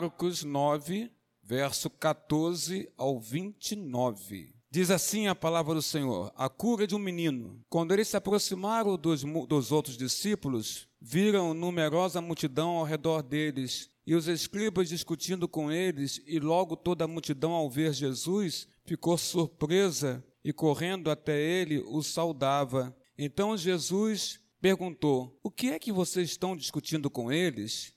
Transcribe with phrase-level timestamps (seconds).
[0.00, 1.10] Marcos 9,
[1.42, 4.54] verso 14 ao 29.
[4.70, 7.62] Diz assim a palavra do Senhor: a cura de um menino.
[7.68, 14.14] Quando eles se aproximaram dos, dos outros discípulos, viram numerosa multidão ao redor deles e
[14.14, 20.24] os escribas discutindo com eles, e logo toda a multidão, ao ver Jesus, ficou surpresa
[20.42, 22.96] e, correndo até ele, o saudava.
[23.18, 27.92] Então Jesus perguntou: O que é que vocês estão discutindo com eles?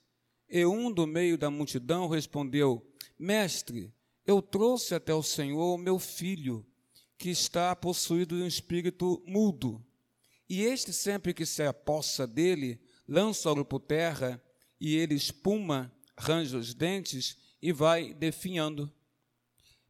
[0.54, 3.92] E um do meio da multidão respondeu: Mestre,
[4.24, 6.64] eu trouxe até o Senhor o meu filho,
[7.18, 9.84] que está possuído de um espírito mudo.
[10.48, 14.40] E este, sempre que se apossa dele, lança-o por terra,
[14.80, 18.92] e ele espuma, range os dentes e vai definhando.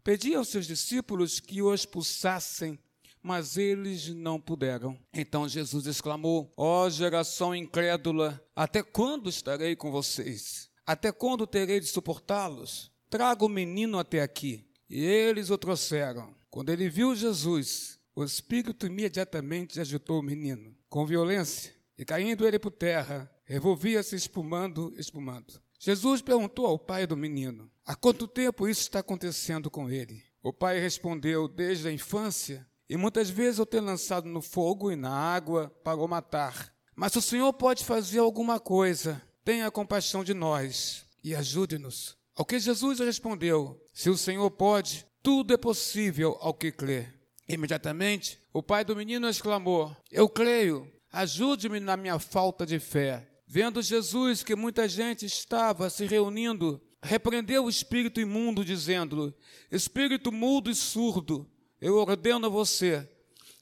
[0.03, 2.79] Pedi aos seus discípulos que o expulsassem,
[3.25, 4.99] mas eles não puderam.
[5.13, 10.69] Então Jesus exclamou: Ó oh, geração incrédula, até quando estarei com vocês?
[10.87, 12.93] Até quando terei de suportá-los?
[13.09, 14.69] Traga o menino até aqui.
[14.91, 16.35] E eles o trouxeram.
[16.51, 22.59] Quando ele viu Jesus, o espírito imediatamente agitou o menino, com violência, e caindo ele
[22.59, 25.61] por terra, revolvia-se espumando, espumando.
[25.79, 30.23] Jesus perguntou ao pai do menino: Há quanto tempo isso está acontecendo com ele?
[30.43, 34.97] O pai respondeu: Desde a infância, e muitas vezes eu tenho lançado no fogo e
[34.97, 36.73] na água para o matar.
[36.95, 39.21] Mas o Senhor pode fazer alguma coisa.
[39.45, 42.17] Tenha compaixão de nós e ajude-nos.
[42.37, 47.09] Ao que Jesus respondeu: Se o Senhor pode, tudo é possível ao que crê.
[47.49, 53.29] Imediatamente, o pai do menino exclamou: Eu creio, ajude-me na minha falta de fé.
[53.47, 59.35] Vendo Jesus que muita gente estava se reunindo, repreendeu o espírito imundo, dizendo:
[59.71, 61.49] Espírito mudo e surdo,
[61.81, 63.09] eu ordeno a você,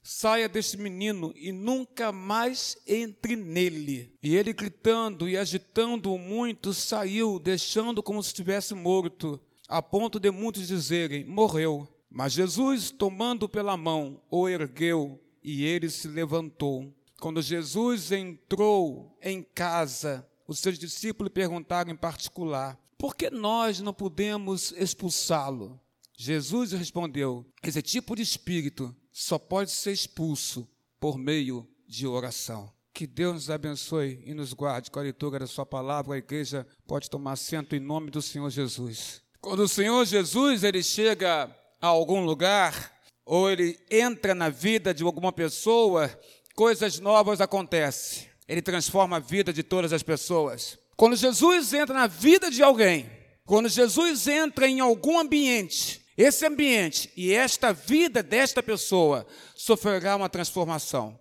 [0.03, 4.15] saia deste menino e nunca mais entre nele.
[4.23, 10.31] E ele, gritando e agitando-o muito, saiu, deixando como se estivesse morto, a ponto de
[10.31, 11.89] muitos dizerem: morreu.
[12.11, 16.93] Mas Jesus, tomando pela mão, o ergueu e ele se levantou.
[17.19, 23.95] Quando Jesus entrou em casa, os seus discípulos perguntaram em particular: por que nós não
[23.95, 25.81] podemos expulsá-lo?
[26.17, 30.69] Jesus respondeu: esse tipo de espírito só pode ser expulso
[31.01, 32.73] por meio de oração.
[32.95, 36.15] Que Deus nos abençoe e nos guarde com a leitura da Sua palavra.
[36.15, 39.23] A igreja pode tomar assento em nome do Senhor Jesus.
[39.41, 41.45] Quando o Senhor Jesus ele chega
[41.81, 42.93] a algum lugar
[43.25, 46.09] ou ele entra na vida de alguma pessoa,
[46.55, 48.29] coisas novas acontecem.
[48.47, 50.79] Ele transforma a vida de todas as pessoas.
[50.97, 53.11] Quando Jesus entra na vida de alguém,
[53.45, 60.29] quando Jesus entra em algum ambiente, esse ambiente e esta vida desta pessoa sofrerá uma
[60.29, 61.19] transformação.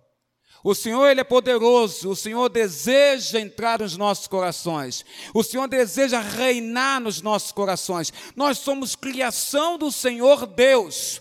[0.64, 5.04] O Senhor, Ele é poderoso, o Senhor deseja entrar nos nossos corações,
[5.34, 8.12] o Senhor deseja reinar nos nossos corações.
[8.36, 11.20] Nós somos criação do Senhor Deus.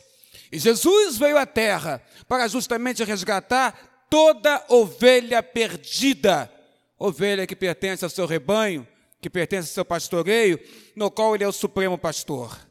[0.52, 6.52] E Jesus veio à terra para justamente resgatar toda ovelha perdida,
[7.00, 8.88] ovelha que pertence ao seu rebanho,
[9.20, 10.60] que pertence ao seu pastoreio,
[10.96, 12.71] no qual Ele é o supremo pastor.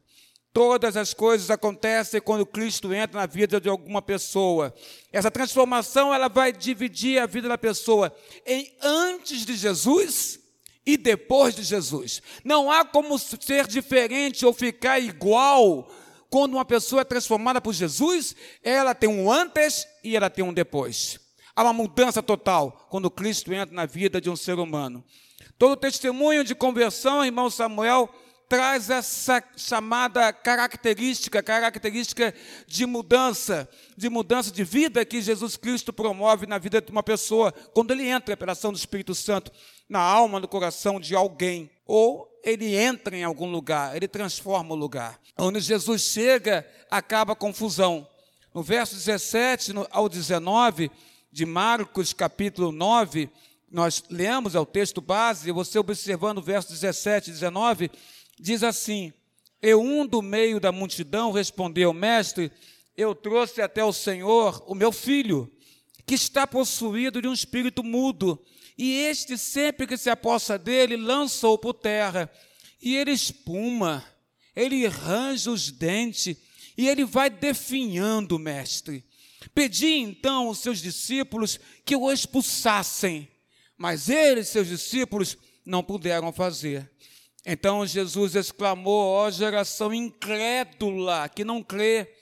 [0.53, 4.75] Todas as coisas acontecem quando Cristo entra na vida de alguma pessoa.
[5.13, 8.13] Essa transformação ela vai dividir a vida da pessoa
[8.45, 10.41] em antes de Jesus
[10.85, 12.21] e depois de Jesus.
[12.45, 15.89] Não há como ser diferente ou ficar igual
[16.31, 20.53] quando uma pessoa é transformada por Jesus, ela tem um antes e ela tem um
[20.53, 21.19] depois.
[21.55, 25.05] Há uma mudança total quando Cristo entra na vida de um ser humano.
[25.59, 28.09] Todo testemunho de conversão, irmão Samuel,
[28.51, 32.35] traz essa chamada característica, característica
[32.67, 37.53] de mudança, de mudança de vida que Jesus Cristo promove na vida de uma pessoa,
[37.73, 39.53] quando ele entra pela ação do Espírito Santo
[39.89, 44.77] na alma, no coração de alguém, ou ele entra em algum lugar, ele transforma o
[44.77, 45.21] lugar.
[45.39, 48.05] Onde Jesus chega, acaba a confusão.
[48.53, 50.91] No verso 17 ao 19
[51.31, 53.31] de Marcos, capítulo 9,
[53.71, 57.91] nós lemos, é o texto base, você observando o verso 17 e 19,
[58.41, 59.13] diz assim:
[59.63, 62.51] E um do meio da multidão respondeu: Mestre,
[62.97, 65.51] eu trouxe até o Senhor o meu filho,
[66.07, 68.43] que está possuído de um espírito mudo,
[68.77, 72.31] e este, sempre que se aposta dele, lança-o por terra,
[72.81, 74.05] e ele espuma,
[74.57, 76.37] ele arranja os dentes,
[76.77, 79.05] e ele vai definhando, mestre.
[79.55, 83.29] Pedi então aos seus discípulos que o expulsassem,
[83.77, 86.91] mas eles, seus discípulos, não puderam fazer.
[87.45, 92.13] Então Jesus exclamou: Ó geração incrédula, que não crê,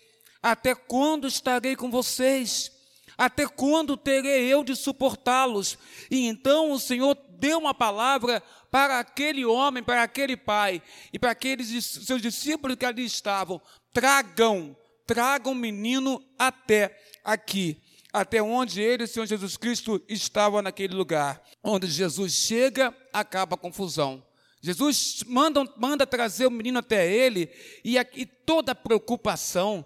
[0.42, 2.72] até quando estarei com vocês?
[3.16, 5.76] Até quando terei eu de suportá-los?
[6.08, 10.80] E então o Senhor deu uma palavra para aquele homem, para aquele pai
[11.12, 13.60] e para aqueles seus discípulos que ali estavam:
[13.92, 17.82] tragam, tragam o menino até aqui,
[18.12, 21.42] até onde ele, Senhor Jesus Cristo, estava naquele lugar.
[21.60, 24.27] Onde Jesus chega, acaba a confusão.
[24.60, 27.50] Jesus manda, manda trazer o menino até ele
[27.84, 29.84] e, e toda preocupação,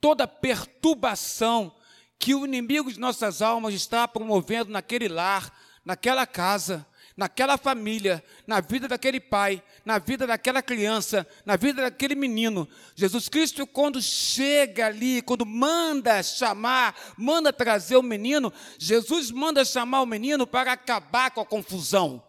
[0.00, 1.74] toda perturbação
[2.18, 5.50] que o inimigo de nossas almas está promovendo naquele lar,
[5.84, 6.86] naquela casa,
[7.16, 12.68] naquela família, na vida daquele pai, na vida daquela criança, na vida daquele menino.
[12.94, 20.02] Jesus Cristo, quando chega ali, quando manda chamar, manda trazer o menino, Jesus manda chamar
[20.02, 22.22] o menino para acabar com a confusão,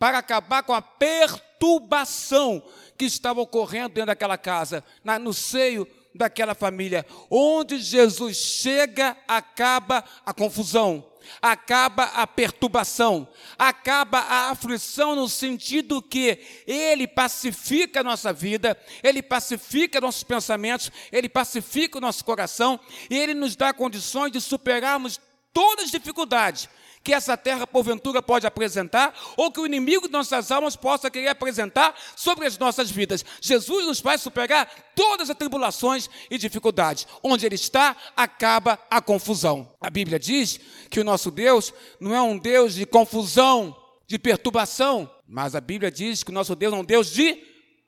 [0.00, 2.62] para acabar com a perturbação
[2.96, 4.82] que estava ocorrendo dentro daquela casa,
[5.20, 7.04] no seio daquela família.
[7.28, 11.06] Onde Jesus chega, acaba a confusão
[11.40, 19.22] acaba a perturbação, acaba a aflição no sentido que ele pacifica a nossa vida, ele
[19.22, 25.20] pacifica nossos pensamentos, ele pacifica o nosso coração e ele nos dá condições de superarmos
[25.52, 26.68] todas as dificuldades
[27.02, 31.28] que essa terra porventura pode apresentar, ou que o inimigo de nossas almas possa querer
[31.28, 33.24] apresentar sobre as nossas vidas.
[33.40, 37.06] Jesus nos faz superar todas as tribulações e dificuldades.
[37.22, 39.72] Onde Ele está, acaba a confusão.
[39.80, 40.60] A Bíblia diz
[40.90, 43.74] que o nosso Deus não é um Deus de confusão,
[44.06, 47.42] de perturbação, mas a Bíblia diz que o nosso Deus é um Deus de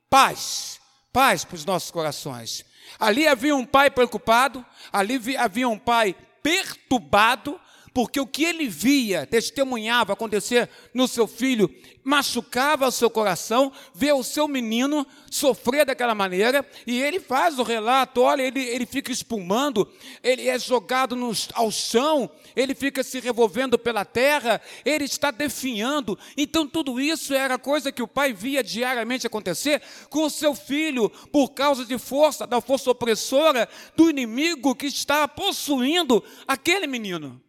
[0.09, 0.79] paz.
[1.11, 2.65] Paz para os nossos corações.
[2.99, 7.59] Ali havia um pai preocupado, ali havia um pai perturbado,
[7.93, 11.69] porque o que ele via, testemunhava acontecer no seu filho,
[12.03, 17.63] machucava o seu coração, ver o seu menino sofrer daquela maneira, e ele faz o
[17.63, 19.87] relato, olha, ele, ele fica espumando,
[20.23, 26.17] ele é jogado no, ao chão, ele fica se revolvendo pela terra, ele está definhando.
[26.35, 31.09] Então, tudo isso era coisa que o pai via diariamente acontecer com o seu filho,
[31.31, 37.41] por causa de força, da força opressora do inimigo que está possuindo aquele menino.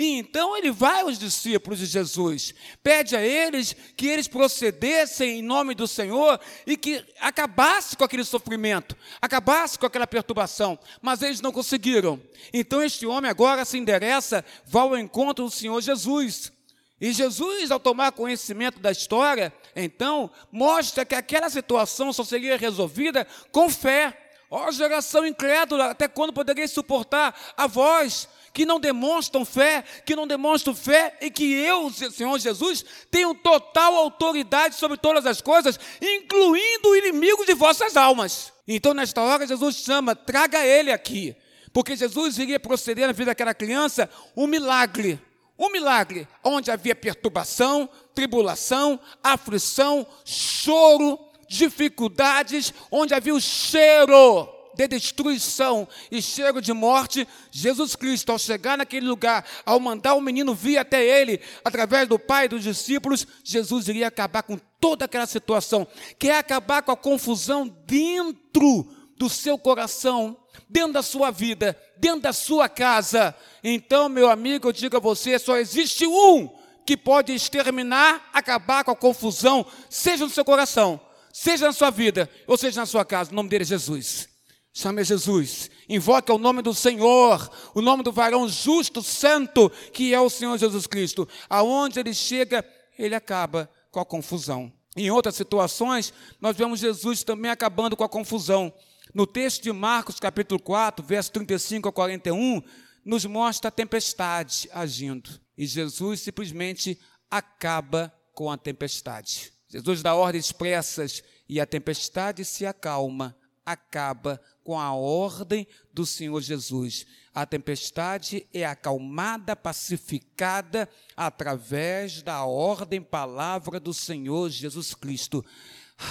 [0.00, 5.42] E então ele vai aos discípulos de Jesus, pede a eles que eles procedessem em
[5.42, 11.42] nome do Senhor e que acabasse com aquele sofrimento, acabasse com aquela perturbação, mas eles
[11.42, 12.18] não conseguiram.
[12.50, 16.50] Então este homem agora se endereça, vai ao encontro do Senhor Jesus.
[16.98, 23.26] E Jesus, ao tomar conhecimento da história, então, mostra que aquela situação só seria resolvida
[23.52, 24.16] com fé.
[24.50, 30.16] Ó oh, geração incrédula, até quando poderia suportar a voz que não demonstram fé, que
[30.16, 35.78] não demonstram fé e que eu, Senhor Jesus, tenho total autoridade sobre todas as coisas,
[36.00, 38.52] incluindo o inimigo de vossas almas.
[38.66, 41.34] Então, nesta hora, Jesus chama, traga ele aqui,
[41.72, 45.20] porque Jesus iria proceder na vida daquela criança um milagre.
[45.58, 51.18] Um milagre onde havia perturbação, tribulação, aflição, choro,
[51.48, 58.78] dificuldades, onde havia o cheiro de destruição e cheiro de morte, Jesus Cristo, ao chegar
[58.78, 63.26] naquele lugar, ao mandar o menino vir até ele, através do pai e dos discípulos,
[63.44, 65.86] Jesus iria acabar com toda aquela situação,
[66.18, 70.34] quer acabar com a confusão dentro do seu coração,
[70.66, 73.34] dentro da sua vida, dentro da sua casa.
[73.62, 76.48] Então, meu amigo, eu digo a você: só existe um
[76.86, 80.98] que pode exterminar, acabar com a confusão, seja no seu coração,
[81.30, 83.30] seja na sua vida, ou seja na sua casa.
[83.30, 84.29] O nome dele é Jesus.
[84.72, 90.20] Chame Jesus, invoque o nome do Senhor, o nome do varão justo, santo, que é
[90.20, 91.28] o Senhor Jesus Cristo.
[91.48, 92.64] Aonde ele chega,
[92.96, 94.72] ele acaba com a confusão.
[94.96, 98.72] Em outras situações, nós vemos Jesus também acabando com a confusão.
[99.12, 102.62] No texto de Marcos, capítulo 4, verso 35 a 41,
[103.04, 105.40] nos mostra a tempestade agindo.
[105.58, 106.98] E Jesus simplesmente
[107.28, 109.52] acaba com a tempestade.
[109.68, 116.40] Jesus dá ordens expressas e a tempestade se acalma, acaba com a ordem do Senhor
[116.40, 117.06] Jesus.
[117.34, 125.44] A tempestade é acalmada, pacificada através da ordem, palavra do Senhor Jesus Cristo.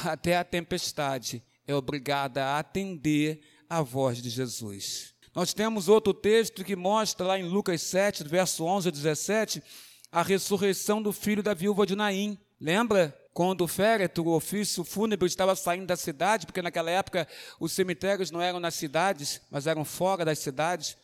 [0.05, 5.13] Até a tempestade é obrigada a atender a voz de Jesus.
[5.35, 9.63] Nós temos outro texto que mostra lá em Lucas 7, verso 11 a 17,
[10.11, 12.37] a ressurreição do filho da viúva de Naim.
[12.59, 13.18] Lembra?
[13.33, 17.27] Quando o féretro, o ofício fúnebre, estava saindo da cidade, porque naquela época
[17.59, 20.97] os cemitérios não eram nas cidades, mas eram fora das cidades,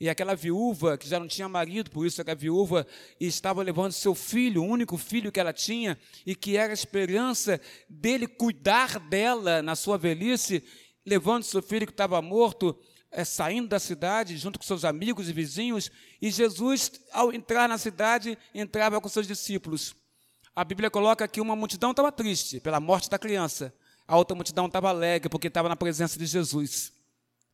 [0.00, 2.86] e aquela viúva, que já não tinha marido, por isso era viúva,
[3.20, 6.74] e estava levando seu filho, o único filho que ela tinha, e que era a
[6.74, 10.62] esperança dele cuidar dela na sua velhice,
[11.04, 12.78] levando seu filho que estava morto,
[13.10, 15.90] é, saindo da cidade, junto com seus amigos e vizinhos,
[16.22, 19.96] e Jesus, ao entrar na cidade, entrava com seus discípulos.
[20.54, 23.72] A Bíblia coloca que uma multidão estava triste pela morte da criança,
[24.06, 26.92] a outra multidão estava alegre porque estava na presença de Jesus.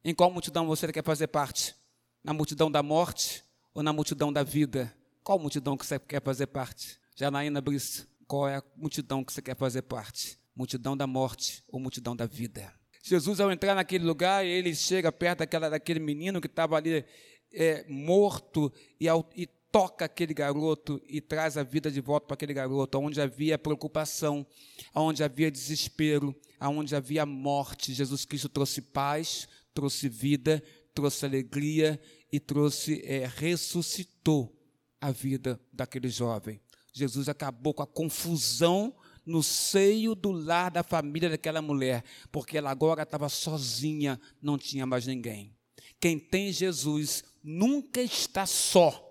[0.04, 1.74] Em qual multidão você quer fazer parte?
[2.22, 3.42] Na multidão da morte
[3.74, 4.94] ou na multidão da vida?
[5.22, 6.98] Qual multidão que você quer fazer parte?
[7.16, 10.38] Janaína Brice, qual é a multidão que você quer fazer parte?
[10.54, 12.72] Multidão da morte ou multidão da vida?
[13.02, 17.04] Jesus, ao entrar naquele lugar, ele chega perto daquela, daquele menino que estava ali
[17.52, 22.54] é, morto e, e toca aquele garoto e traz a vida de volta para aquele
[22.54, 24.46] garoto, onde havia preocupação,
[24.94, 27.92] onde havia desespero, onde havia morte.
[27.92, 30.62] Jesus Cristo trouxe paz, trouxe vida,
[30.94, 32.00] trouxe alegria
[32.30, 34.56] e trouxe, é, ressuscitou
[35.00, 36.60] a vida daquele jovem.
[36.92, 38.94] Jesus acabou com a confusão
[39.26, 44.86] no seio do lar da família daquela mulher, porque ela agora estava sozinha, não tinha
[44.86, 45.52] mais ninguém.
[45.98, 49.03] Quem tem Jesus nunca está só,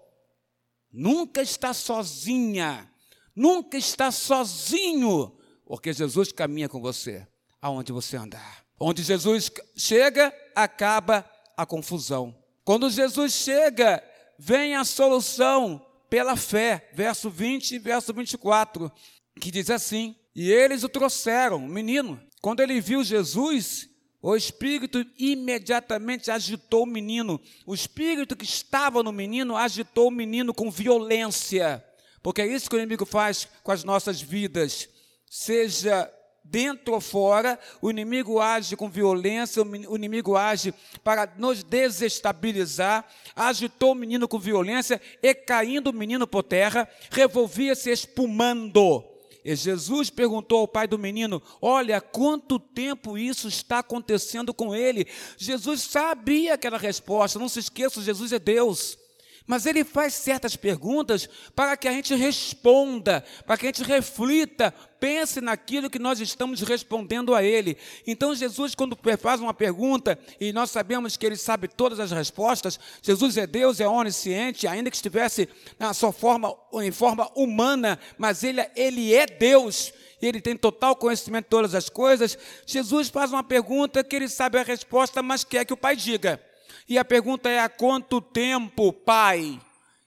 [0.93, 2.89] nunca está sozinha,
[3.35, 5.35] nunca está sozinho,
[5.65, 7.27] porque Jesus caminha com você
[7.62, 8.63] aonde você andar.
[8.79, 12.35] Onde Jesus chega, acaba a confusão.
[12.63, 14.03] Quando Jesus chega,
[14.38, 16.91] vem a solução pela fé.
[16.93, 18.91] Verso 20 e verso 24
[19.39, 22.21] que diz assim: E eles o trouxeram, o menino.
[22.41, 23.89] Quando ele viu Jesus,
[24.24, 27.42] o espírito imediatamente agitou o menino.
[27.65, 31.84] O espírito que estava no menino agitou o menino com violência.
[32.22, 34.88] Porque é isso que o inimigo faz com as nossas vidas.
[35.30, 36.10] Seja
[36.42, 43.92] dentro ou fora, o inimigo age com violência, o inimigo age para nos desestabilizar, agitou
[43.92, 49.12] o menino com violência e caindo o menino por terra, revolvia-se espumando.
[49.43, 55.07] E Jesus perguntou ao pai do menino: Olha, quanto tempo isso está acontecendo com ele?
[55.38, 58.97] Jesus sabia aquela resposta, não se esqueça: Jesus é Deus.
[59.45, 64.73] Mas ele faz certas perguntas para que a gente responda, para que a gente reflita,
[65.00, 67.77] pense naquilo que nós estamos respondendo a ele.
[68.07, 72.79] Então, Jesus, quando faz uma pergunta, e nós sabemos que ele sabe todas as respostas,
[73.01, 78.43] Jesus é Deus, é onisciente, ainda que estivesse na sua forma, em forma humana, mas
[78.43, 79.93] ele, ele é Deus
[80.25, 82.38] ele tem total conhecimento de todas as coisas.
[82.65, 86.41] Jesus faz uma pergunta que ele sabe a resposta, mas quer que o pai diga.
[86.88, 89.60] E a pergunta é: há quanto tempo, pai,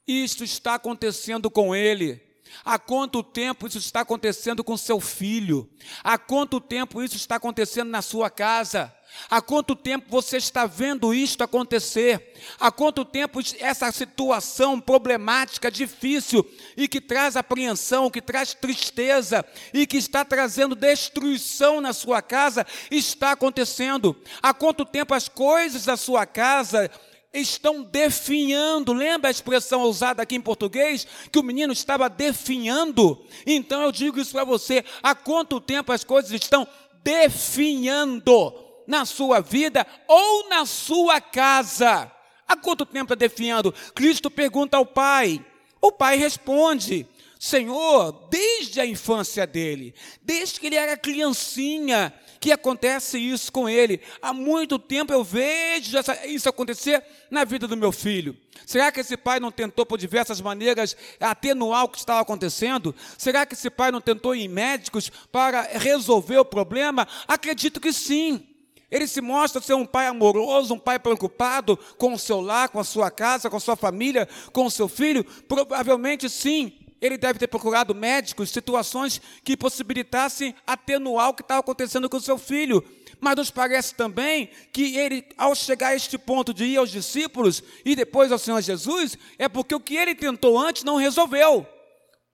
[0.06, 2.22] isto está acontecendo com ele?
[2.64, 5.68] Há quanto tempo isso está acontecendo com seu filho?
[6.02, 8.95] Há quanto tempo isso está acontecendo na sua casa?
[9.28, 12.34] Há quanto tempo você está vendo isto acontecer?
[12.60, 16.46] Há quanto tempo essa situação problemática, difícil
[16.76, 22.66] e que traz apreensão, que traz tristeza e que está trazendo destruição na sua casa
[22.90, 24.16] está acontecendo?
[24.42, 26.90] Há quanto tempo as coisas da sua casa
[27.32, 28.92] estão definhando.
[28.92, 31.06] Lembra a expressão usada aqui em português?
[31.30, 33.24] Que o menino estava definhando.
[33.46, 36.66] Então eu digo isso para você: há quanto tempo as coisas estão
[37.02, 38.65] definhando?
[38.86, 42.10] Na sua vida ou na sua casa.
[42.46, 43.72] Há quanto tempo está definhando?
[43.94, 45.44] Cristo pergunta ao Pai.
[45.80, 47.06] O Pai responde:
[47.38, 54.00] Senhor, desde a infância dele, desde que ele era criancinha, que acontece isso com ele.
[54.22, 58.36] Há muito tempo eu vejo isso acontecer na vida do meu filho.
[58.64, 62.94] Será que esse pai não tentou por diversas maneiras atenuar o que estava acontecendo?
[63.18, 67.06] Será que esse pai não tentou ir em médicos para resolver o problema?
[67.26, 68.55] Acredito que sim.
[68.96, 72.80] Ele se mostra ser um pai amoroso, um pai preocupado com o seu lar, com
[72.80, 75.22] a sua casa, com a sua família, com o seu filho?
[75.22, 76.72] Provavelmente sim.
[76.98, 82.22] Ele deve ter procurado médicos, situações que possibilitassem atenuar o que estava acontecendo com o
[82.22, 82.82] seu filho.
[83.20, 87.62] Mas nos parece também que ele, ao chegar a este ponto de ir aos discípulos
[87.84, 91.66] e depois ao Senhor Jesus, é porque o que ele tentou antes não resolveu.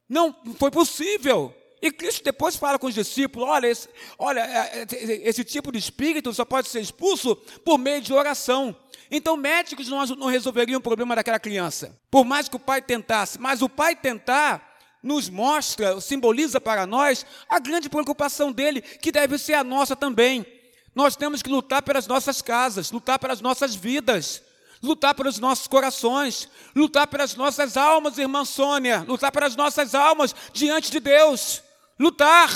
[0.08, 1.52] Não foi possível.
[1.82, 5.78] E Cristo depois fala com os discípulos: olha, esse, olha, é, é, esse tipo de
[5.78, 7.34] espírito só pode ser expulso
[7.64, 8.74] por meio de oração.
[9.10, 13.38] Então, médicos não, não resolveriam o problema daquela criança, por mais que o pai tentasse.
[13.38, 14.70] Mas o pai tentar
[15.02, 20.46] nos mostra, simboliza para nós a grande preocupação dele, que deve ser a nossa também.
[20.94, 24.40] Nós temos que lutar pelas nossas casas, lutar pelas nossas vidas,
[24.80, 30.90] lutar pelos nossos corações, lutar pelas nossas almas, irmã Sônia, lutar pelas nossas almas diante
[30.90, 31.62] de Deus
[31.98, 32.50] lutar,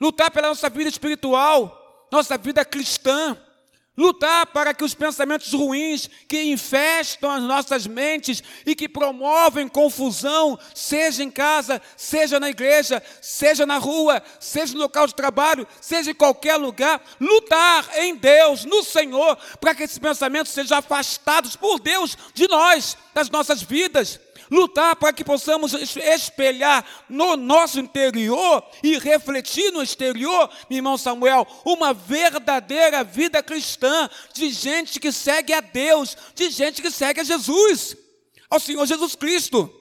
[0.00, 3.36] lutar pela nossa vida espiritual, nossa vida cristã,
[3.96, 10.58] lutar para que os pensamentos ruins que infestam as nossas mentes e que promovem confusão,
[10.74, 16.10] seja em casa, seja na igreja, seja na rua, seja no local de trabalho, seja
[16.10, 21.80] em qualquer lugar, lutar em Deus, no Senhor, para que esses pensamentos sejam afastados por
[21.80, 28.98] Deus de nós, das nossas vidas lutar para que possamos espelhar no nosso interior e
[28.98, 35.60] refletir no exterior, meu irmão Samuel, uma verdadeira vida cristã de gente que segue a
[35.60, 37.96] Deus, de gente que segue a Jesus,
[38.48, 39.72] ao Senhor Jesus Cristo.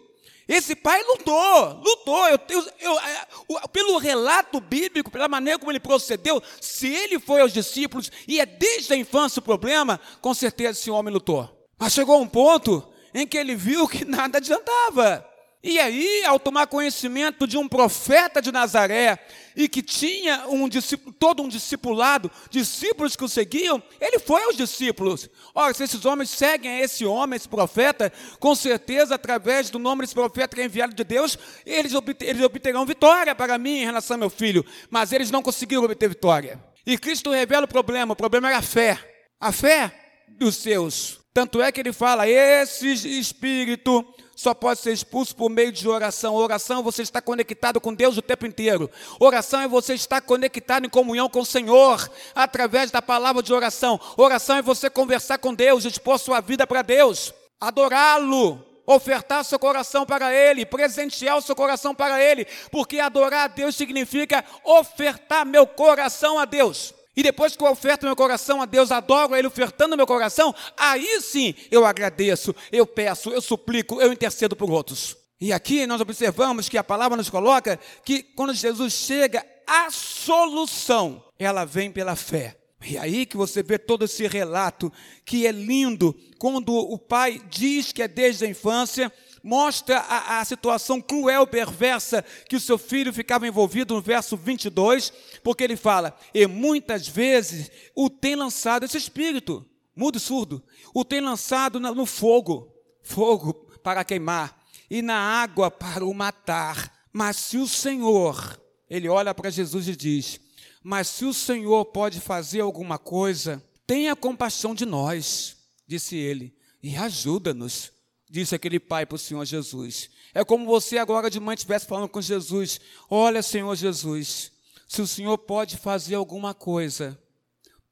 [0.48, 2.28] Esse pai lutou, lutou.
[2.28, 7.42] Eu, eu, eu, é, pelo relato bíblico, pela maneira como ele procedeu, se ele foi
[7.42, 11.50] aos discípulos e é desde a infância o problema, com certeza esse homem lutou.
[11.80, 15.26] Mas chegou um ponto em que ele viu que nada adiantava.
[15.64, 19.18] E aí, ao tomar conhecimento de um profeta de Nazaré
[19.56, 20.70] e que tinha um
[21.18, 25.28] todo um discipulado, discípulos que o seguiam, ele foi aos discípulos.
[25.56, 30.14] Ora, se esses homens seguem esse homem, esse profeta, com certeza, através do nome desse
[30.14, 34.20] profeta que é enviado de Deus, eles, eles obterão vitória para mim em relação ao
[34.20, 34.64] meu filho.
[34.92, 36.64] Mas eles não conseguiram obter vitória.
[36.86, 39.00] E Cristo revela o problema: o problema era a fé.
[39.40, 41.25] A fé dos seus.
[41.36, 44.06] Tanto é que ele fala: esse espírito
[44.38, 46.34] só pode ser expulso por meio de oração.
[46.34, 48.90] Oração, você está conectado com Deus o tempo inteiro.
[49.20, 54.00] Oração é você estar conectado em comunhão com o Senhor, através da palavra de oração.
[54.16, 60.06] Oração é você conversar com Deus, expor sua vida para Deus, adorá-lo, ofertar seu coração
[60.06, 65.68] para Ele, presentear o seu coração para Ele, porque adorar a Deus significa ofertar meu
[65.68, 66.94] coração a Deus.
[67.16, 71.22] E depois que eu oferto meu coração a Deus, adoro Ele ofertando meu coração, aí
[71.22, 75.16] sim eu agradeço, eu peço, eu suplico, eu intercedo por outros.
[75.40, 81.24] E aqui nós observamos que a palavra nos coloca que quando Jesus chega, a solução,
[81.38, 82.58] ela vem pela fé.
[82.88, 84.94] E aí que você vê todo esse relato
[85.26, 89.12] que é lindo, quando o pai diz que é desde a infância,
[89.46, 95.14] mostra a, a situação cruel, perversa que o seu filho ficava envolvido no verso 22,
[95.44, 99.64] porque ele fala: E muitas vezes o tem lançado, esse espírito,
[99.96, 100.64] mudo e surdo,
[100.96, 102.74] o tem lançado no fogo,
[103.04, 106.92] fogo para queimar, e na água para o matar.
[107.14, 110.40] Mas se o Senhor, ele olha para Jesus e diz:
[110.84, 115.56] Mas se o Senhor pode fazer alguma coisa, tenha compaixão de nós,
[115.88, 117.94] disse ele, e ajuda-nos
[118.36, 120.10] disse aquele pai para o Senhor Jesus.
[120.34, 124.52] É como você agora de manhã estivesse falando com Jesus: Olha, Senhor Jesus,
[124.86, 127.18] se o Senhor pode fazer alguma coisa,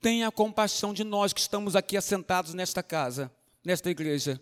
[0.01, 3.31] tenha compaixão de nós que estamos aqui assentados nesta casa,
[3.63, 4.41] nesta igreja,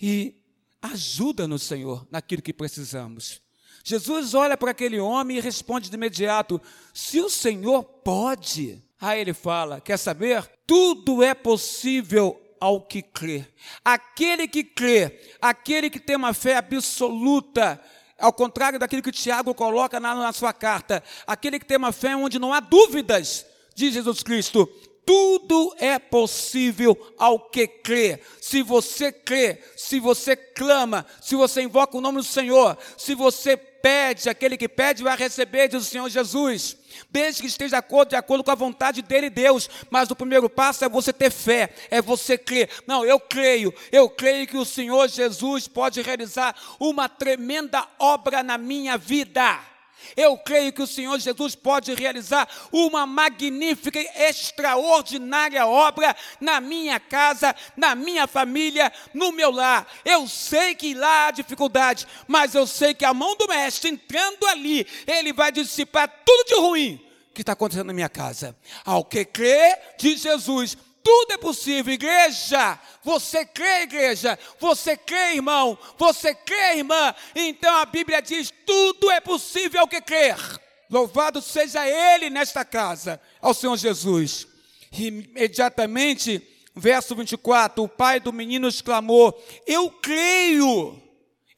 [0.00, 0.34] e
[0.80, 3.42] ajuda-nos, Senhor, naquilo que precisamos.
[3.84, 6.58] Jesus olha para aquele homem e responde de imediato:
[6.94, 8.82] Se o Senhor pode.
[8.98, 10.50] Aí ele fala: Quer saber?
[10.66, 13.44] Tudo é possível ao que crê.
[13.84, 17.78] Aquele que crê, aquele que tem uma fé absoluta,
[18.18, 22.16] ao contrário daquilo que Tiago coloca na, na sua carta, aquele que tem uma fé
[22.16, 24.66] onde não há dúvidas, diz Jesus Cristo,
[25.04, 28.18] tudo é possível ao que crê.
[28.40, 33.58] Se você crê, se você clama, se você invoca o nome do Senhor, se você
[33.84, 36.74] pede, aquele que pede vai receber, diz o Senhor Jesus.
[37.10, 39.68] Desde que esteja de acordo, de acordo com a vontade dele, Deus.
[39.90, 42.70] Mas o primeiro passo é você ter fé, é você crer.
[42.86, 48.56] Não, eu creio, eu creio que o Senhor Jesus pode realizar uma tremenda obra na
[48.56, 49.73] minha vida.
[50.16, 56.98] Eu creio que o Senhor Jesus pode realizar uma magnífica e extraordinária obra na minha
[57.00, 59.86] casa, na minha família, no meu lar.
[60.04, 64.46] Eu sei que lá há dificuldade, mas eu sei que a mão do Mestre entrando
[64.46, 67.00] ali, ele vai dissipar tudo de ruim
[67.34, 68.56] que está acontecendo na minha casa.
[68.84, 72.80] Ao que crê, diz Jesus, tudo é possível, igreja.
[73.02, 74.38] Você crê, igreja?
[74.58, 75.78] Você crê, irmão?
[75.98, 77.14] Você crê, irmã?
[77.34, 80.36] Então a Bíblia diz: tudo é possível ao que crer.
[80.90, 84.48] Louvado seja Ele nesta casa, ao Senhor Jesus.
[84.90, 86.42] Imediatamente,
[86.74, 90.98] verso 24: o pai do menino exclamou: Eu creio.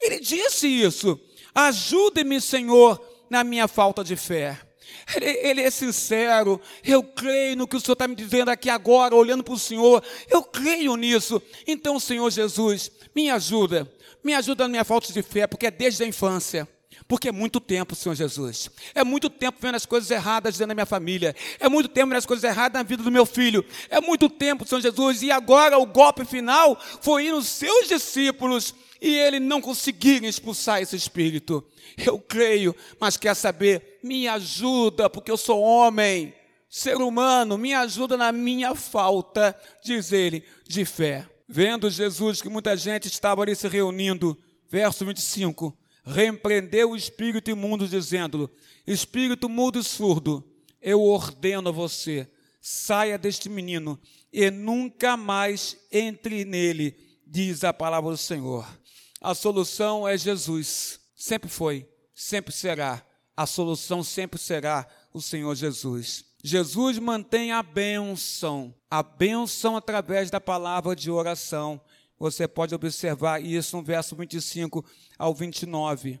[0.01, 1.19] Ele disse isso.
[1.55, 4.66] Ajude-me, Senhor, na minha falta de fé.
[5.15, 6.59] Ele, é sincero.
[6.83, 10.03] Eu creio no que o Senhor está me dizendo aqui agora, olhando para o Senhor.
[10.29, 11.41] Eu creio nisso.
[11.65, 13.91] Então, Senhor Jesus, me ajuda.
[14.23, 16.67] Me ajuda na minha falta de fé, porque é desde a infância.
[17.07, 18.69] Porque é muito tempo, Senhor Jesus.
[18.93, 21.33] É muito tempo vendo as coisas erradas dentro da minha família.
[21.59, 23.63] É muito tempo vendo as coisas erradas na vida do meu filho.
[23.89, 25.21] É muito tempo, Senhor Jesus.
[25.21, 30.81] E agora o golpe final foi ir nos seus discípulos e ele não conseguirem expulsar
[30.81, 31.63] esse espírito.
[31.97, 33.99] Eu creio, mas quer saber?
[34.03, 36.33] Me ajuda, porque eu sou homem,
[36.69, 41.27] ser humano, me ajuda na minha falta, diz ele, de fé.
[41.47, 44.37] Vendo Jesus que muita gente estava ali se reunindo,
[44.69, 48.51] verso 25, repreendeu o espírito imundo, dizendo:
[48.85, 50.43] Espírito mudo e surdo,
[50.81, 52.27] eu ordeno a você,
[52.61, 53.97] saia deste menino
[54.31, 58.67] e nunca mais entre nele, diz a palavra do Senhor.
[59.21, 60.99] A solução é Jesus.
[61.15, 63.03] Sempre foi, sempre será.
[63.35, 66.25] A solução sempre será o Senhor Jesus.
[66.43, 71.81] Jesus mantém a bênção, a bênção através da palavra de oração.
[72.19, 74.85] Você pode observar isso no verso 25
[75.17, 76.19] ao 29,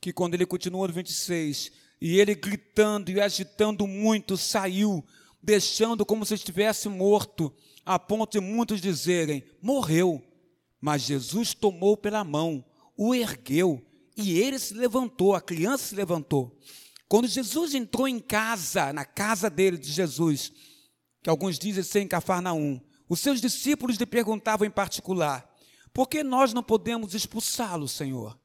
[0.00, 5.04] que quando ele continua no 26, e ele gritando e agitando muito, saiu,
[5.42, 7.52] deixando como se estivesse morto,
[7.84, 10.22] a ponto de muitos dizerem: morreu.
[10.84, 12.62] Mas Jesus tomou pela mão,
[12.94, 13.82] o ergueu,
[14.14, 16.60] e ele se levantou, a criança se levantou.
[17.08, 20.52] Quando Jesus entrou em casa, na casa dele, de Jesus,
[21.22, 25.50] que alguns dizem ser em Cafarnaum, os seus discípulos lhe perguntavam em particular:
[25.90, 28.38] por que nós não podemos expulsá-lo, Senhor?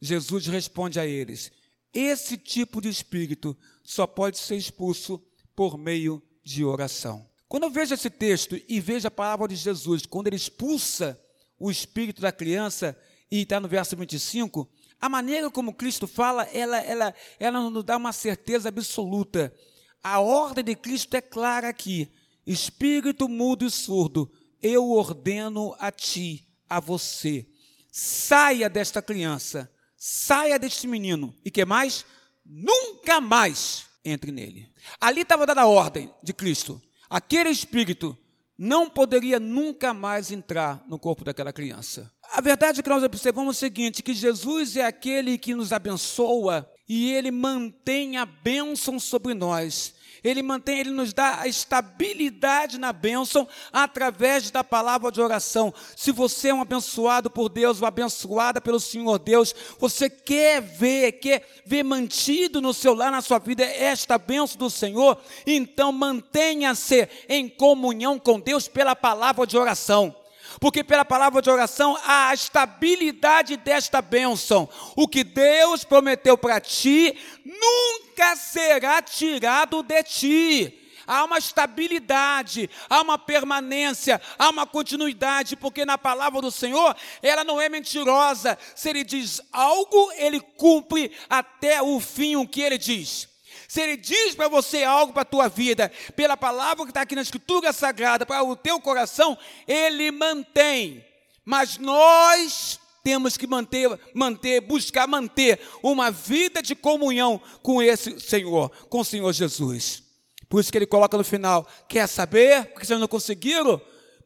[0.00, 1.50] Jesus responde a eles:
[1.92, 5.20] esse tipo de espírito só pode ser expulso
[5.56, 7.28] por meio de oração.
[7.48, 11.20] Quando eu vejo esse texto e vejo a palavra de Jesus, quando ele expulsa
[11.60, 12.98] o espírito da criança,
[13.30, 14.68] e está no verso 25,
[14.98, 19.54] a maneira como Cristo fala, ela, ela, ela nos dá uma certeza absoluta.
[20.02, 22.10] A ordem de Cristo é clara aqui:
[22.46, 27.46] espírito mudo e surdo, eu ordeno a ti, a você,
[27.92, 32.04] saia desta criança, saia deste menino, e que mais?
[32.44, 34.72] Nunca mais entre nele.
[35.00, 36.80] Ali estava dada a ordem de Cristo.
[37.08, 38.16] Aquele espírito
[38.62, 42.12] não poderia nunca mais entrar no corpo daquela criança.
[42.30, 46.70] A verdade é que nós observamos o seguinte: que Jesus é aquele que nos abençoa
[46.86, 49.94] e ele mantém a bênção sobre nós.
[50.22, 55.72] Ele mantém, ele nos dá a estabilidade na bênção através da palavra de oração.
[55.96, 61.12] Se você é um abençoado por Deus, uma abençoada pelo Senhor Deus, você quer ver,
[61.12, 67.08] quer ver mantido no seu lar, na sua vida, esta bênção do Senhor, então mantenha-se
[67.28, 70.19] em comunhão com Deus pela palavra de oração
[70.58, 74.68] porque pela palavra de oração há a estabilidade desta bênção.
[74.96, 80.76] O que Deus prometeu para ti nunca será tirado de ti
[81.10, 87.42] há uma estabilidade, há uma permanência, há uma continuidade, porque na palavra do Senhor, ela
[87.42, 88.56] não é mentirosa.
[88.76, 93.29] Se ele diz algo, ele cumpre até o fim o que ele diz.
[93.70, 97.14] Se ele diz para você algo para a tua vida, pela palavra que está aqui
[97.14, 101.06] na Escritura Sagrada, para o teu coração, ele mantém.
[101.44, 108.72] Mas nós temos que manter, manter, buscar manter uma vida de comunhão com esse Senhor,
[108.88, 110.02] com o Senhor Jesus.
[110.48, 112.64] Por isso que ele coloca no final: quer saber?
[112.72, 113.80] Porque vocês não conseguiram?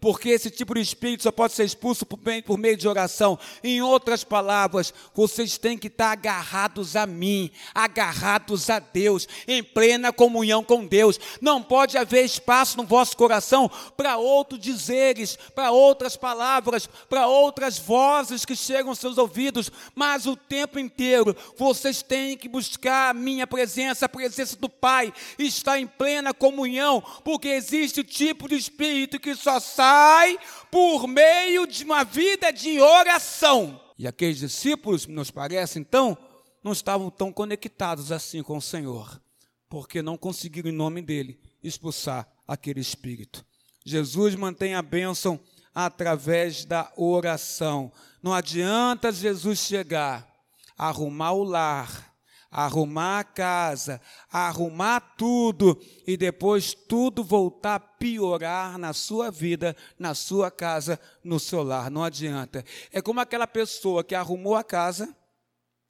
[0.05, 3.39] Porque esse tipo de espírito só pode ser expulso por meio de oração.
[3.63, 10.13] Em outras palavras, vocês têm que estar agarrados a mim, agarrados a Deus, em plena
[10.13, 11.19] comunhão com Deus.
[11.41, 17.79] Não pode haver espaço no vosso coração para outros dizeres, para outras palavras, para outras
[17.79, 23.15] vozes que chegam aos seus ouvidos, mas o tempo inteiro vocês têm que buscar a
[23.15, 29.19] minha presença, a presença do Pai, estar em plena comunhão, porque existe tipo de espírito
[29.19, 30.37] que só sabe Pai
[30.73, 33.81] por meio de uma vida de oração.
[33.97, 36.19] E aqueles discípulos, nos parece então,
[36.65, 39.23] não estavam tão conectados assim com o Senhor,
[39.69, 43.47] porque não conseguiram, em nome dele, expulsar aquele espírito.
[43.85, 45.39] Jesus mantém a bênção
[45.73, 47.93] através da oração.
[48.21, 50.29] Não adianta Jesus chegar,
[50.77, 52.13] arrumar o lar,
[52.55, 60.15] arrumar a casa, arrumar tudo e depois tudo voltar a piorar na sua vida, na
[60.15, 61.91] sua casa, no seu lar.
[61.91, 62.65] Não adianta.
[62.93, 65.13] É como aquela pessoa que arrumou a casa,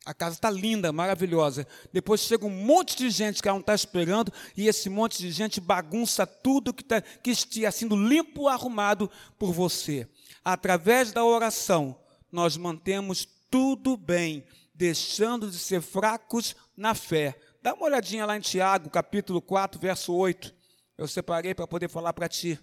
[0.06, 1.66] a casa está linda, maravilhosa.
[1.92, 5.30] Depois chega um monte de gente que ela não está esperando, e esse monte de
[5.30, 10.08] gente bagunça tudo que, tá, que estiver sendo limpo arrumado por você.
[10.42, 11.94] Através da oração,
[12.32, 17.38] nós mantemos tudo bem deixando de ser fracos na fé.
[17.62, 20.54] Dá uma olhadinha lá em Tiago, capítulo 4, verso 8.
[20.98, 22.58] Eu separei para poder falar para ti.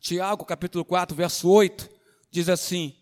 [0.00, 1.88] Tiago, capítulo 4, verso 8,
[2.30, 2.96] diz assim: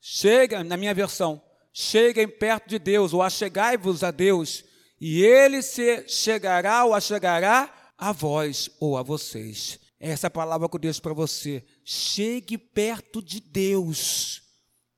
[0.00, 1.42] Chega, na minha versão,
[1.72, 4.64] cheguem perto de Deus, ou achegai-vos a Deus,
[5.00, 9.78] e ele se chegará ou achegará a vós ou a vocês.
[9.98, 11.64] Essa é palavra que eu deixo para você.
[11.84, 14.42] Chegue perto de Deus.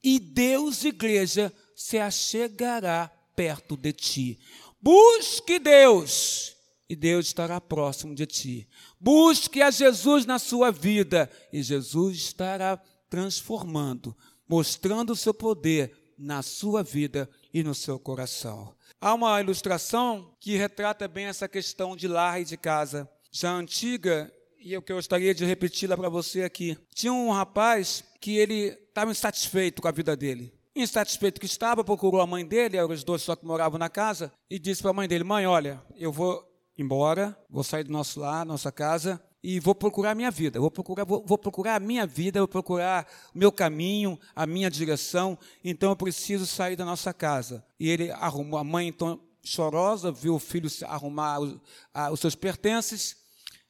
[0.03, 4.41] E Deus, igreja, se achegará perto de ti.
[4.83, 6.57] Busque Deus
[6.89, 8.69] e Deus estará próximo de ti.
[8.99, 12.77] Busque a Jesus na sua vida e Jesus estará
[13.09, 14.17] transformando,
[14.49, 18.75] mostrando o seu poder na sua vida e no seu coração.
[19.01, 24.33] Há uma ilustração que retrata bem essa questão de lar e de casa, já antiga,
[24.59, 26.77] e que eu gostaria de repeti-la para você aqui.
[26.93, 30.58] Tinha um rapaz que ele estava insatisfeito com a vida dele.
[30.81, 34.33] Insatisfeito que estava, procurou a mãe dele, eram os dois só que moravam na casa,
[34.49, 38.21] e disse para a mãe dele: Mãe, olha, eu vou embora, vou sair do nosso
[38.21, 41.81] lar, nossa casa, e vou procurar a minha vida, vou procurar, vou, vou, procurar a
[41.81, 46.85] minha vida, vou procurar o meu caminho, a minha direção, então eu preciso sair da
[46.85, 47.65] nossa casa.
[47.81, 51.61] E ele arrumou, a mãe então chorosa, viu o filho arrumar os,
[51.93, 53.17] a, os seus pertences,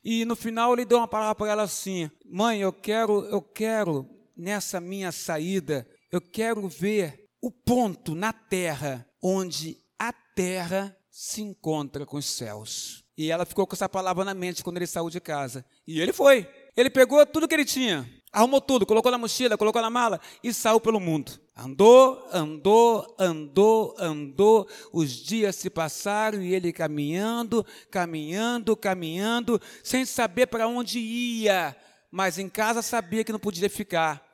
[0.05, 4.07] e no final ele deu uma palavra para ela assim: Mãe, eu quero, eu quero
[4.37, 12.07] nessa minha saída, eu quero ver o ponto na terra onde a terra se encontra
[12.07, 13.05] com os céus.
[13.17, 15.65] E ela ficou com essa palavra na mente quando ele saiu de casa.
[15.87, 16.49] E ele foi.
[16.77, 20.55] Ele pegou tudo que ele tinha, arrumou tudo, colocou na mochila, colocou na mala e
[20.55, 21.33] saiu pelo mundo.
[21.57, 24.69] Andou, andou, andou, andou.
[24.93, 31.77] Os dias se passaram e ele caminhando, caminhando, caminhando, sem saber para onde ia.
[32.13, 34.28] Mas em casa sabia que não podia ficar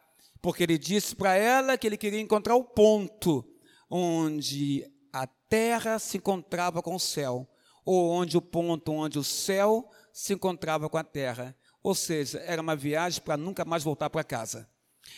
[0.44, 3.42] porque ele disse para ela que ele queria encontrar o ponto
[3.88, 7.48] onde a terra se encontrava com o céu,
[7.82, 11.56] ou onde o ponto onde o céu se encontrava com a terra.
[11.82, 14.68] Ou seja, era uma viagem para nunca mais voltar para casa.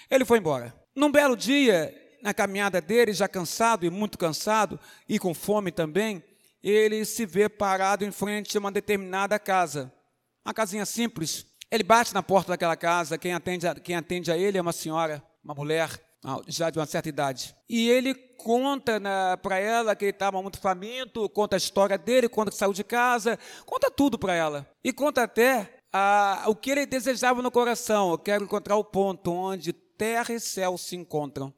[0.09, 0.73] Ele foi embora.
[0.95, 6.23] Num belo dia, na caminhada dele, já cansado e muito cansado, e com fome também,
[6.62, 9.93] ele se vê parado em frente a uma determinada casa.
[10.45, 14.37] Uma casinha simples, ele bate na porta daquela casa, quem atende a, quem atende a
[14.37, 15.90] ele é uma senhora, uma mulher,
[16.46, 17.55] já de uma certa idade.
[17.68, 19.00] E ele conta
[19.42, 22.85] para ela que ele estava muito faminto, conta a história dele, conta que saiu de
[22.85, 24.68] casa, conta tudo para ela.
[24.85, 28.11] E conta até ah, o que ele desejava no coração.
[28.11, 31.52] Eu quero encontrar o ponto onde terra e céu se encontram.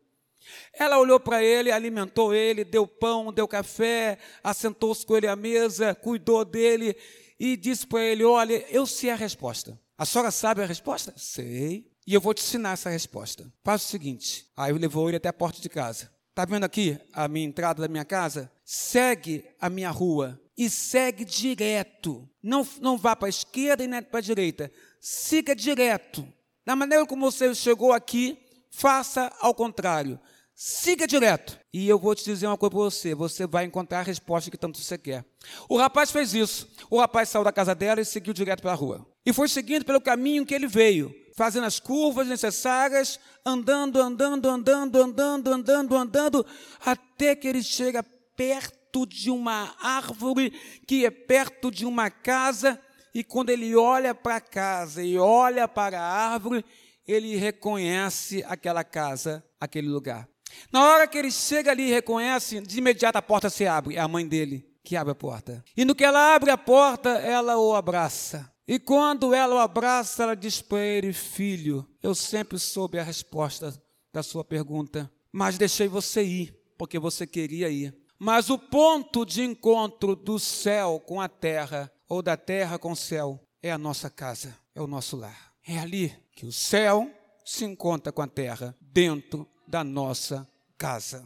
[0.73, 5.95] Ela olhou para ele, alimentou ele, deu pão, deu café, assentou-se com ele à mesa,
[5.95, 6.97] cuidou dele
[7.39, 9.79] e disse para ele: Olha, eu sei a resposta.
[9.99, 11.13] A senhora sabe a resposta?
[11.17, 11.91] Sei.
[12.07, 13.53] E eu vou te ensinar essa resposta.
[13.65, 14.47] Faz o seguinte.
[14.57, 16.09] Aí eu levou ele até a porta de casa.
[16.31, 18.49] Está vendo aqui a minha entrada da minha casa?
[18.65, 22.31] Segue a minha rua e segue direto.
[22.41, 24.71] Não, não vá para a esquerda e nem para a direita.
[25.01, 26.27] Siga direto.
[26.65, 28.39] Da maneira como você chegou aqui,
[28.71, 30.21] faça ao contrário.
[30.55, 31.59] Siga direto.
[31.73, 34.57] E eu vou te dizer uma coisa para você: você vai encontrar a resposta que
[34.57, 35.25] tanto você quer.
[35.69, 36.69] O rapaz fez isso.
[36.91, 39.07] O rapaz saiu da casa dela e seguiu direto para a rua.
[39.29, 45.03] E foi seguindo pelo caminho que ele veio, fazendo as curvas necessárias, andando, andando, andando,
[45.03, 46.47] andando, andando, andando,
[46.81, 48.03] até que ele chega
[48.35, 50.51] perto de uma árvore
[50.87, 52.81] que é perto de uma casa.
[53.15, 56.65] E quando ele olha para a casa e olha para a árvore,
[57.07, 60.27] ele reconhece aquela casa, aquele lugar.
[60.73, 63.97] Na hora que ele chega ali e reconhece, de imediato a porta se abre.
[63.97, 65.63] É a mãe dele que abre a porta.
[65.77, 68.51] E no que ela abre a porta, ela o abraça.
[68.69, 73.75] E quando ela o abraça, ela diz para ele: Filho, eu sempre soube a resposta
[74.13, 77.97] da sua pergunta, mas deixei você ir, porque você queria ir.
[78.19, 82.97] Mas o ponto de encontro do céu com a terra, ou da terra com o
[82.97, 85.55] céu, é a nossa casa, é o nosso lar.
[85.67, 87.11] É ali que o céu
[87.47, 91.25] se encontra com a terra, dentro da nossa casa.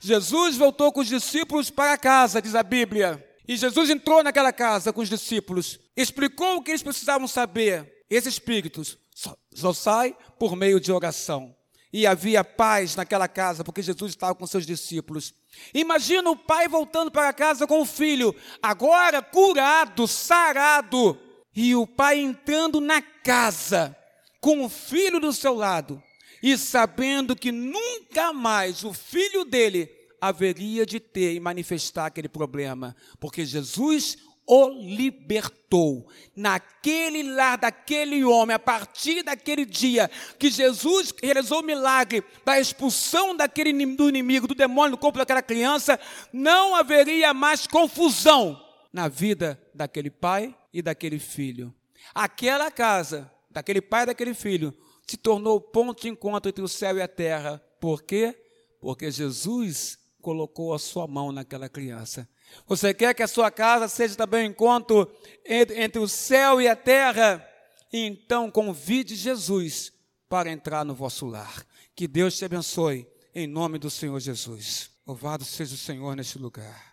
[0.00, 3.27] Jesus voltou com os discípulos para casa, diz a Bíblia.
[3.48, 8.04] E Jesus entrou naquela casa com os discípulos, explicou o que eles precisavam saber.
[8.10, 8.82] Esse espírito
[9.14, 11.56] só, só sai por meio de oração.
[11.90, 15.32] E havia paz naquela casa, porque Jesus estava com seus discípulos.
[15.72, 21.18] Imagina o pai voltando para casa com o filho, agora curado, sarado.
[21.56, 23.96] E o pai entrando na casa,
[24.38, 26.02] com o filho do seu lado
[26.42, 32.94] e sabendo que nunca mais o filho dele haveria de ter e manifestar aquele problema,
[33.20, 34.16] porque Jesus
[34.48, 36.08] o libertou.
[36.34, 43.36] Naquele lar daquele homem, a partir daquele dia que Jesus realizou o milagre da expulsão
[43.36, 46.00] daquele do inimigo, do demônio no corpo daquela criança,
[46.32, 48.58] não haveria mais confusão
[48.90, 51.74] na vida daquele pai e daquele filho.
[52.14, 54.74] Aquela casa, daquele pai e daquele filho,
[55.06, 57.62] se tornou o ponto de encontro entre o céu e a terra.
[57.78, 58.34] Por quê?
[58.80, 62.28] Porque Jesus colocou a sua mão naquela criança.
[62.66, 65.10] Você quer que a sua casa seja também um encontro
[65.44, 67.46] entre, entre o céu e a terra?
[67.92, 69.92] Então convide Jesus
[70.28, 71.66] para entrar no vosso lar.
[71.94, 74.90] Que Deus te abençoe, em nome do Senhor Jesus.
[75.06, 76.87] Louvado seja o Senhor neste lugar.